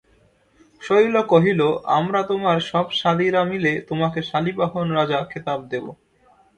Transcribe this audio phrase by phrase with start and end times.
[0.81, 1.61] শৈল কহিল,
[1.97, 5.85] আমরা তোমার সব শালীরা মিলে তোমাকে শালীবাহন রাজা খেতাব দেব।